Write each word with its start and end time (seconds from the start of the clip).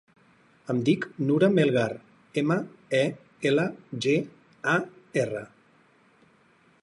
Em 0.73 0.77
dic 0.87 1.03
Nura 1.25 1.49
Melgar: 1.57 1.89
ema, 2.43 2.57
e, 3.01 3.03
ela, 3.51 3.67
ge, 4.07 4.15
a, 4.77 4.79
erra. 5.25 5.45